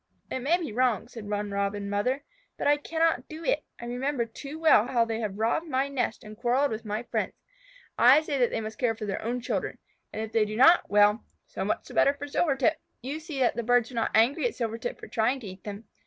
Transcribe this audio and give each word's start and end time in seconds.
"It 0.31 0.39
may 0.39 0.57
be 0.57 0.71
wrong," 0.73 1.07
said 1.07 1.29
one 1.29 1.51
Robin 1.51 1.87
mother, 1.87 2.23
"but 2.57 2.65
I 2.65 2.77
cannot 2.77 3.27
do 3.29 3.43
it. 3.45 3.63
I 3.79 3.85
remember 3.85 4.25
too 4.25 4.57
well 4.57 4.87
how 4.87 5.05
they 5.05 5.19
have 5.19 5.37
robbed 5.37 5.67
my 5.67 5.89
nests 5.89 6.23
and 6.23 6.35
quarrelled 6.35 6.71
with 6.71 6.83
my 6.83 7.03
friends. 7.03 7.33
I 7.99 8.21
say 8.21 8.39
that 8.39 8.49
they 8.49 8.61
must 8.61 8.79
care 8.79 8.95
for 8.95 9.05
their 9.05 9.21
own 9.21 9.41
children. 9.41 9.77
And 10.11 10.23
if 10.23 10.31
they 10.31 10.43
do 10.43 10.55
not 10.55 10.89
well, 10.89 11.23
so 11.45 11.63
much 11.63 11.87
the 11.87 11.93
better 11.93 12.15
for 12.15 12.25
Silvertip!" 12.25 12.77
You 13.03 13.19
see 13.19 13.37
that 13.41 13.55
the 13.55 13.61
birds 13.61 13.91
were 13.91 13.95
not 13.95 14.09
angry 14.15 14.47
at 14.47 14.55
Silvertip 14.55 14.99
for 14.99 15.07
trying 15.07 15.39
to 15.41 15.45
eat 15.47 15.65
them. 15.65 15.83